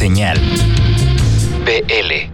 [0.00, 0.40] Señal
[1.66, 2.30] BL.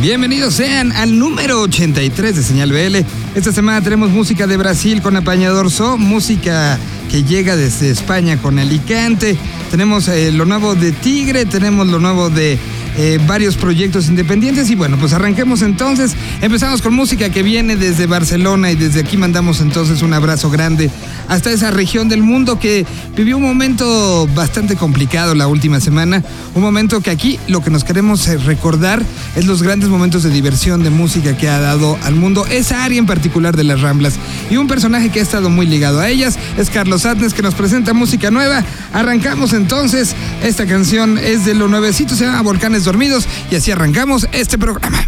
[0.00, 3.06] Bienvenidos sean al número 83 de Señal BL.
[3.36, 6.76] Esta semana tenemos música de Brasil con Apañador So, música
[7.08, 9.36] que llega desde España con Alicante.
[9.70, 12.58] Tenemos eh, lo nuevo de Tigre, tenemos lo nuevo de
[12.96, 16.14] eh, varios proyectos independientes y bueno, pues arranquemos entonces.
[16.40, 20.90] Empezamos con música que viene desde Barcelona y desde aquí mandamos entonces un abrazo grande
[21.28, 22.84] hasta esa región del mundo que
[23.16, 26.22] vivió un momento bastante complicado la última semana,
[26.54, 29.02] un momento que aquí lo que nos queremos eh, recordar
[29.36, 32.98] es los grandes momentos de diversión, de música que ha dado al mundo esa área
[32.98, 34.14] en particular de las Ramblas
[34.50, 37.54] y un personaje que ha estado muy ligado a ellas es Carlos Atnes que nos
[37.54, 38.64] presenta música nueva.
[38.92, 44.26] Arrancamos entonces, esta canción es de lo nuevecito, se llama Volcanes Dormidos y así arrancamos
[44.32, 45.06] este programa.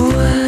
[0.00, 0.39] Y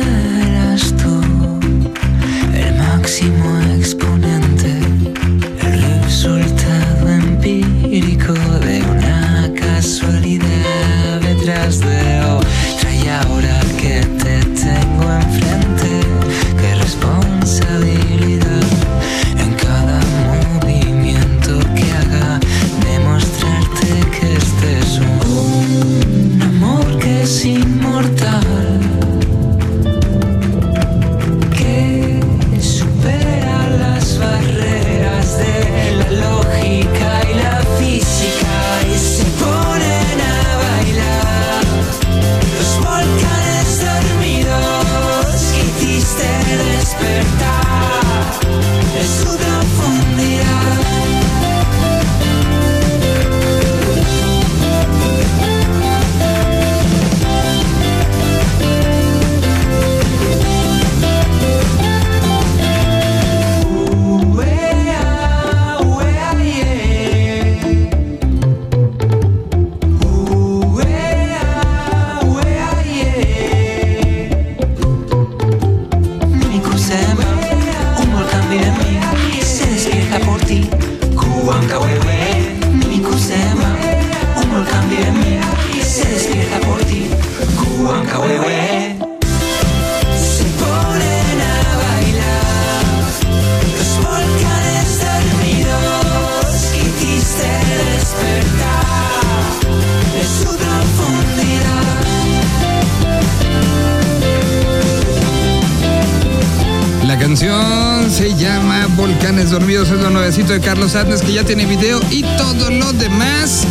[109.52, 113.66] Dormidos, es lo nuevecito de Carlos Atnes que ya tiene video y todo lo demás.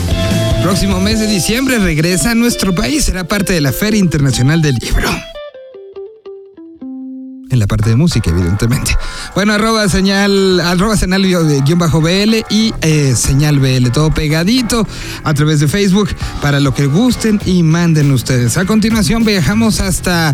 [0.62, 4.75] Próximo mes de diciembre regresa a nuestro país, será parte de la Feria Internacional del
[4.75, 5.10] Libro.
[7.51, 8.95] En la parte de música, evidentemente.
[9.36, 14.88] Bueno, arroba señal, arroba señal guion bajo BL y eh, señal BL, todo pegadito
[15.25, 16.09] a través de Facebook
[16.42, 18.56] para lo que gusten y manden ustedes.
[18.57, 20.33] A continuación viajamos hasta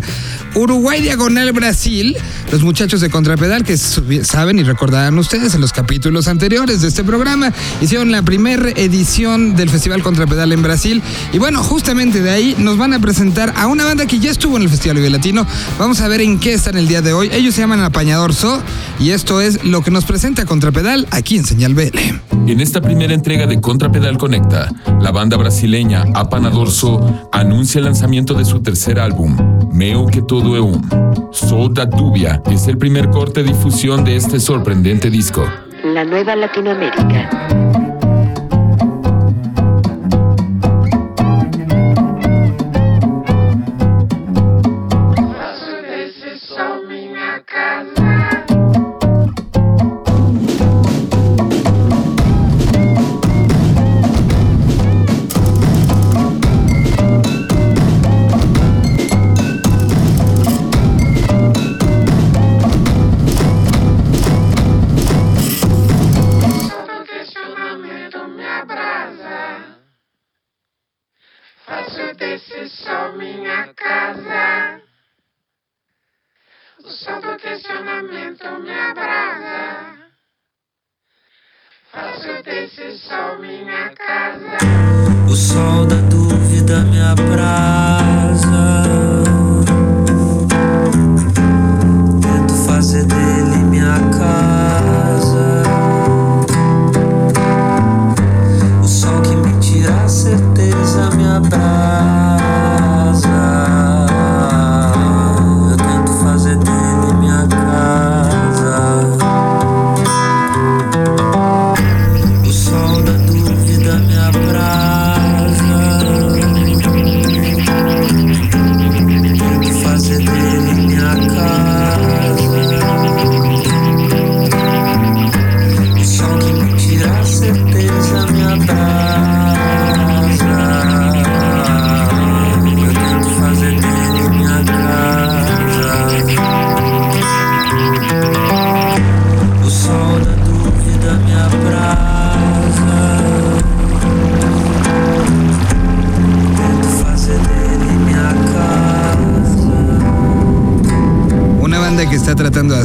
[0.54, 2.16] Uruguay Diagonal Brasil.
[2.52, 7.02] Los muchachos de Contrapedal, que saben y recordarán ustedes en los capítulos anteriores de este
[7.02, 11.02] programa, hicieron la primera edición del Festival Contrapedal en Brasil.
[11.32, 14.56] Y bueno, justamente de ahí nos van a presentar a una banda que ya estuvo
[14.56, 15.44] en el Festival Vive Latino.
[15.80, 17.30] Vamos a ver en qué están el día de de hoy.
[17.32, 18.62] Ellos se llaman Apañador So
[18.98, 21.98] y esto es lo que nos presenta Contrapedal aquí en Señal BL.
[22.46, 24.70] En esta primera entrega de Contrapedal Conecta,
[25.00, 29.36] la banda brasileña Apanador So anuncia el lanzamiento de su tercer álbum,
[29.72, 30.80] Meo que todo é um.
[31.32, 35.44] Sol da Tubia es el primer corte de difusión de este sorprendente disco.
[35.84, 37.67] La nueva Latinoamérica.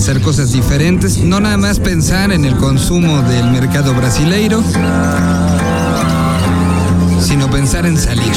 [0.04, 4.62] Hacer cosas diferentes, no nada más pensar en el consumo del mercado brasileiro,
[7.22, 8.34] sino pensar en salir.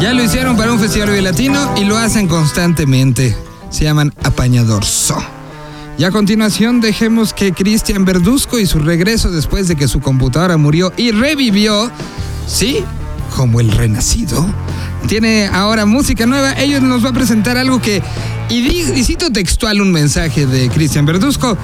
[0.00, 3.36] Ya lo hicieron para un festival latino y lo hacen constantemente.
[3.68, 5.18] Se llaman Apañador So.
[5.98, 10.56] Y a continuación dejemos que Cristian Verduzco y su regreso después de que su computadora
[10.56, 11.90] murió y revivió,
[12.46, 12.82] sí,
[13.36, 14.46] como el renacido,
[15.08, 16.54] tiene ahora música nueva.
[16.54, 18.02] Ellos nos va a presentar algo que
[18.50, 21.56] y, cito textual un mensaje de Cristian Verduzco,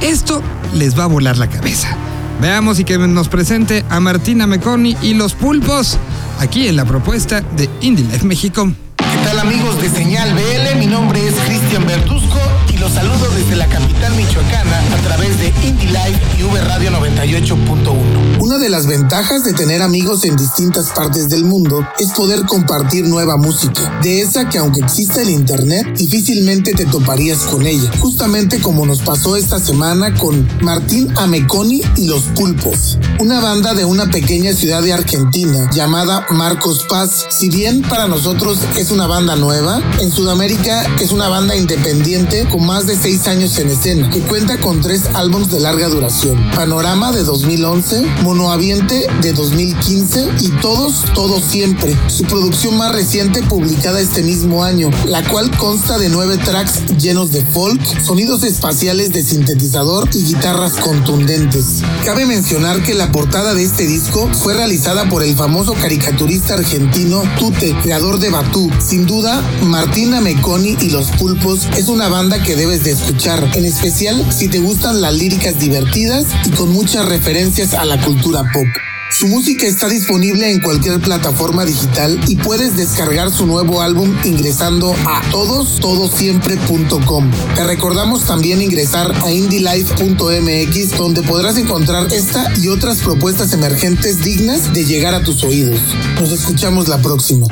[0.00, 0.42] esto
[0.74, 1.96] les va a volar la cabeza.
[2.40, 5.98] Veamos y que nos presente a Martina Meconi y los pulpos
[6.40, 8.70] aquí en la propuesta de Indie Life México.
[8.96, 10.78] ¿Qué tal amigos de Señal BL?
[10.78, 12.38] Mi nombre es Cristian Verduzco
[12.84, 18.40] los saludo desde la capital michoacana a través de Indie Life y V Radio 98.1.
[18.40, 23.06] Una de las ventajas de tener amigos en distintas partes del mundo es poder compartir
[23.06, 28.60] nueva música, de esa que aunque exista el internet, difícilmente te toparías con ella, justamente
[28.60, 34.10] como nos pasó esta semana con Martín Ameconi y Los Pulpos, una banda de una
[34.10, 37.26] pequeña ciudad de Argentina llamada Marcos Paz.
[37.30, 42.66] Si bien para nosotros es una banda nueva, en Sudamérica es una banda independiente con
[42.66, 46.36] más de seis años en escena, que cuenta con tres álbumes de larga duración.
[46.56, 54.00] Panorama de 2011, Monoaviente de 2015 y Todos, Todos Siempre, su producción más reciente publicada
[54.00, 59.22] este mismo año, la cual consta de nueve tracks llenos de folk, sonidos espaciales de
[59.22, 61.82] sintetizador y guitarras contundentes.
[62.04, 67.22] Cabe mencionar que la portada de este disco fue realizada por el famoso caricaturista argentino
[67.38, 68.68] Tute, creador de Batú.
[68.84, 73.66] Sin duda, Martina Meconi y Los Pulpos es una banda que debes de escuchar, en
[73.66, 78.64] especial si te gustan las líricas divertidas y con muchas referencias a la cultura pop.
[79.10, 84.96] Su música está disponible en cualquier plataforma digital y puedes descargar su nuevo álbum ingresando
[85.06, 87.30] a todostodosiempre.com.
[87.54, 94.72] Te recordamos también ingresar a indielife.mx donde podrás encontrar esta y otras propuestas emergentes dignas
[94.72, 95.78] de llegar a tus oídos.
[96.18, 97.46] Nos escuchamos la próxima.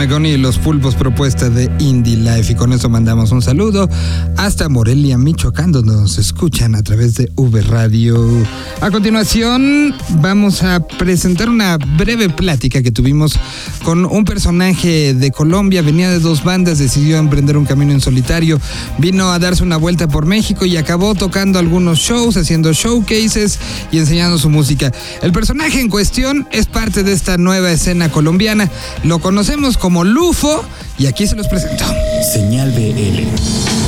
[0.00, 2.52] Megoni y los pulpos propuesta de Indie Life.
[2.52, 3.86] Y con eso mandamos un saludo
[4.38, 8.16] hasta Morelia, Michoacán, donde nos escuchan a través de V Radio.
[8.80, 13.38] A continuación, vamos a presentar una breve plática que tuvimos
[13.84, 15.82] con un personaje de Colombia.
[15.82, 18.58] Venía de dos bandas, decidió emprender un camino en solitario.
[18.96, 23.58] Vino a darse una vuelta por México y acabó tocando algunos shows, haciendo showcases
[23.92, 24.92] y enseñando su música.
[25.20, 28.70] El personaje en cuestión es parte de esta nueva escena colombiana.
[29.04, 30.64] Lo conocemos como Lufo
[30.98, 31.84] y aquí se los presento.
[32.32, 33.79] Señal BL.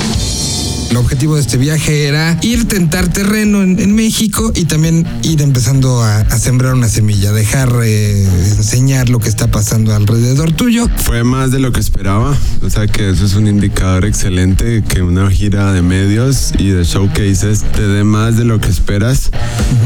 [0.92, 5.40] El objetivo de este viaje era ir tentar terreno en, en México y también ir
[5.40, 10.86] empezando a, a sembrar una semilla, dejar eh, enseñar lo que está pasando alrededor tuyo.
[10.98, 15.00] Fue más de lo que esperaba, o sea que eso es un indicador excelente que
[15.00, 19.30] una gira de medios y de showcases te dé más de lo que esperas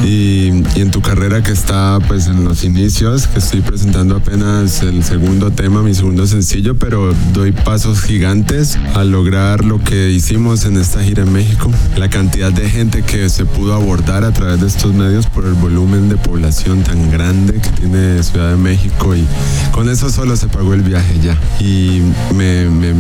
[0.04, 4.82] y, y en tu carrera que está pues en los inicios, que estoy presentando apenas
[4.82, 10.64] el segundo tema, mi segundo sencillo, pero doy pasos gigantes a lograr lo que hicimos
[10.64, 14.60] en esta gira en México, la cantidad de gente que se pudo abordar a través
[14.60, 19.14] de estos medios por el volumen de población tan grande que tiene Ciudad de México
[19.14, 19.24] y
[19.72, 21.38] con eso solo se pagó el viaje ya.
[21.60, 22.02] Y
[22.34, 22.94] me, me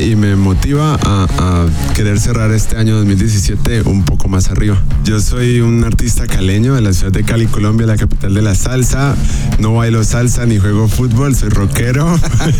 [0.00, 4.76] y me motiva a, a querer cerrar este año 2017 un poco más arriba.
[5.04, 8.54] Yo soy un artista caleño de la ciudad de Cali, Colombia, la capital de la
[8.54, 9.14] salsa.
[9.58, 12.18] No bailo salsa ni juego fútbol, soy rockero.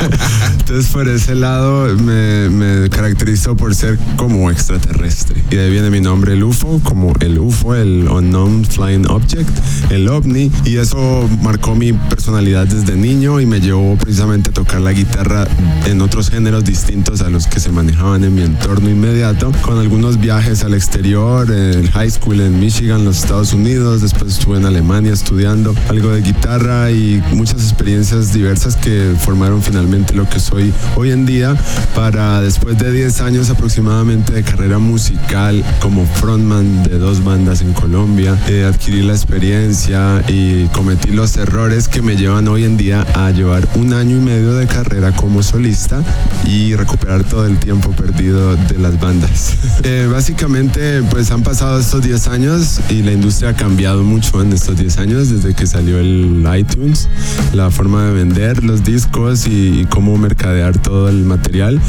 [0.58, 5.42] Entonces por ese lado me, me caracterizo por ser como extraterrestre.
[5.50, 9.50] Y de ahí viene mi nombre, el UFO, como el UFO, el Unknown Flying Object,
[9.90, 10.50] el OVNI.
[10.64, 15.46] Y eso marcó mi personalidad desde niño y me llevó precisamente a tocar la guitarra
[15.86, 20.20] en otros géneros distintos a los que se manejaban en mi entorno inmediato, con algunos
[20.20, 25.12] viajes al exterior, en high school en Michigan, los Estados Unidos, después estuve en Alemania
[25.12, 31.10] estudiando algo de guitarra y muchas experiencias diversas que formaron finalmente lo que soy hoy
[31.10, 31.56] en día
[31.94, 37.72] para después de 10 años aproximadamente de carrera musical como frontman de dos bandas en
[37.74, 43.06] Colombia, eh, adquirí la experiencia y cometí los errores que me llevan hoy en día
[43.14, 46.02] a llevar un año y medio de carrera como solista
[46.44, 49.54] y recuperar todo el tiempo perdido de las bandas.
[49.82, 54.52] Eh, básicamente, pues han pasado estos 10 años y la industria ha cambiado mucho en
[54.52, 57.08] estos 10 años desde que salió el iTunes,
[57.52, 61.80] la forma de vender los discos y, y cómo mercadear todo el material.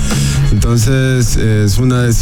[0.52, 2.17] Entonces, eh, es una decisión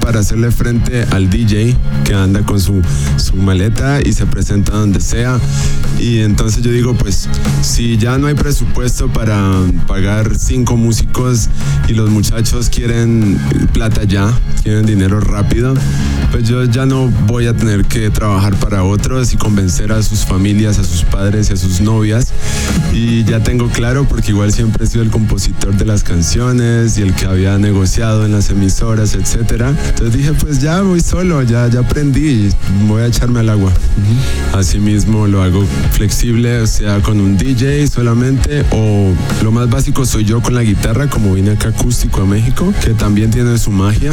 [0.00, 2.80] para hacerle frente al DJ que anda con su,
[3.16, 5.38] su maleta y se presenta donde sea.
[5.98, 7.28] Y entonces yo digo, pues
[7.62, 9.38] si ya no hay presupuesto para
[9.86, 11.48] pagar cinco músicos
[11.86, 13.38] y los muchachos quieren
[13.72, 15.74] plata ya, quieren dinero rápido,
[16.30, 20.24] pues yo ya no voy a tener que trabajar para otros y convencer a sus
[20.24, 22.32] familias, a sus padres y a sus novias.
[22.92, 27.02] Y ya tengo claro, porque igual siempre he sido el compositor de las canciones y
[27.02, 29.74] el que había negociado en las emisoras, etcétera.
[29.88, 32.48] Entonces dije, pues ya voy solo, ya, ya aprendí,
[32.86, 33.72] voy a echarme al agua.
[34.52, 40.24] Asimismo lo hago flexible, o sea, con un DJ solamente, o lo más básico soy
[40.24, 44.12] yo con la guitarra, como vine acá acústico a México, que también tiene su magia.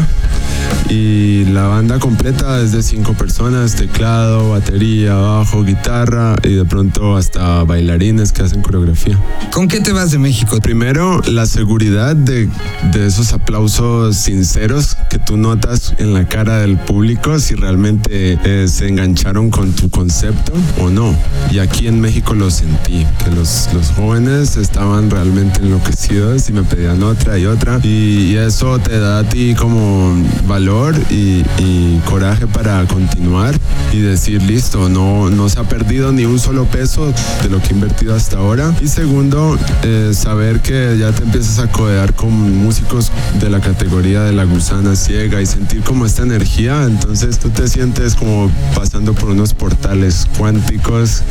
[0.90, 7.16] Y la banda completa es de cinco personas, teclado, batería, bajo, guitarra y de pronto
[7.16, 9.18] hasta bailarines que hacen coreografía.
[9.52, 10.58] ¿Con qué te vas de México?
[10.60, 12.50] Primero, la seguridad de,
[12.92, 18.68] de esos aplausos sinceros que tú notas en la cara del público si realmente eh,
[18.68, 21.16] se engancharon con tu concepto o no.
[21.52, 26.64] Y aquí en México lo sentí, que los, los jóvenes estaban realmente enloquecidos y me
[26.64, 27.80] pedían otra y otra.
[27.84, 30.16] Y, y eso te da a ti como
[30.48, 33.56] valor y, y coraje para continuar
[33.92, 37.70] y decir, listo, no, no se ha perdido ni un solo peso de lo que
[37.70, 38.74] he invertido hasta ahora.
[38.82, 44.22] Y segundo, eh, saber que ya te empiezas a codear con músicos de la categoría
[44.22, 49.14] de la gusana ciega y sentir como esta energía, entonces tú te sientes como pasando
[49.14, 51.22] por unos portales cuánticos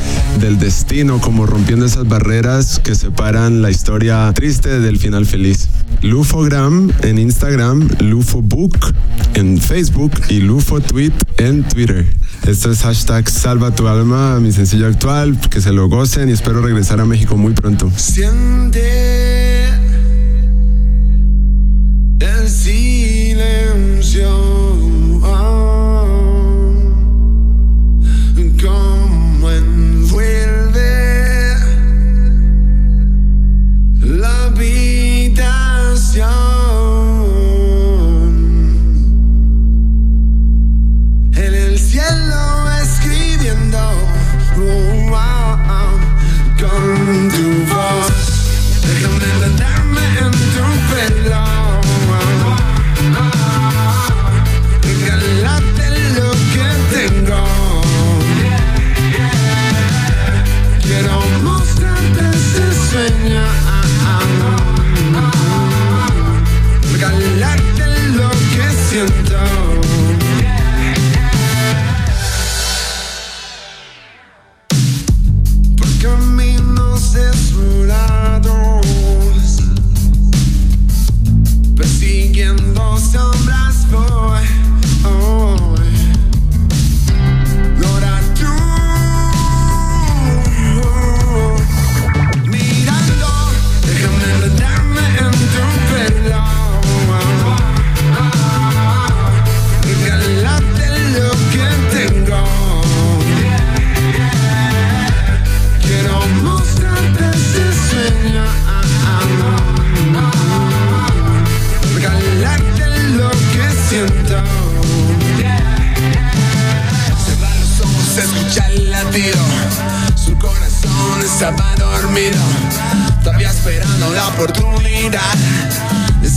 [0.41, 5.69] del destino, como rompiendo esas barreras que separan la historia triste del final feliz.
[6.03, 8.77] Lufogram en Instagram, Lufobook
[9.35, 12.07] en Facebook y Lufo Tweet en Twitter.
[12.47, 16.61] Esto es hashtag Salva tu alma, mi sencillo actual, que se lo gocen y espero
[16.61, 17.91] regresar a México muy pronto.
[17.97, 19.71] Siente
[22.23, 23.83] el silencio.
[28.63, 28.92] Como
[83.13, 84.43] sombras foi.
[85.05, 85.42] Oh.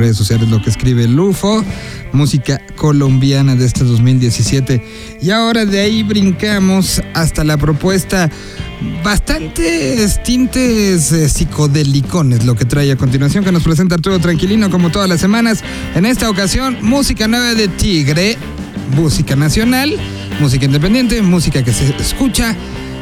[0.00, 1.64] redes sociales lo que escribe Lufo,
[2.12, 4.82] música colombiana de este 2017.
[5.20, 8.30] Y ahora de ahí brincamos hasta la propuesta
[9.04, 14.90] bastante tintes eh, psicodelicones, lo que trae a continuación, que nos presenta Arturo Tranquilino como
[14.90, 15.62] todas las semanas.
[15.94, 18.38] En esta ocasión, música nueva de Tigre,
[18.96, 19.94] música nacional,
[20.40, 22.56] música independiente, música que se escucha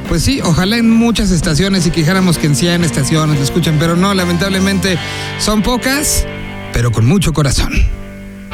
[0.09, 3.95] pues sí, ojalá en muchas estaciones y quejáramos que en 100 estaciones lo escuchan, pero
[3.95, 4.99] no, lamentablemente
[5.39, 6.27] son pocas
[6.73, 7.73] pero con mucho corazón.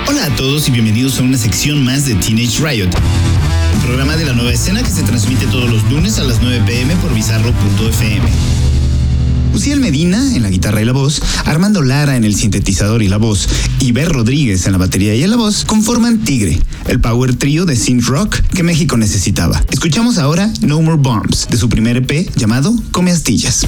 [0.09, 2.91] Hola a todos y bienvenidos a una sección más de Teenage Riot,
[3.85, 6.97] programa de la nueva escena que se transmite todos los lunes a las 9 pm
[6.97, 8.64] por bizarro.fm.
[9.55, 13.19] Uciel Medina en la guitarra y la voz, Armando Lara en el sintetizador y la
[13.19, 17.37] voz, y Ber Rodríguez en la batería y en la voz conforman Tigre, el power
[17.37, 19.63] trio de synth rock que México necesitaba.
[19.71, 23.65] Escuchamos ahora No More Bombs de su primer EP llamado Come Astillas.